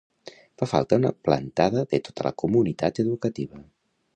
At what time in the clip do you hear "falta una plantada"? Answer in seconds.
0.71-1.83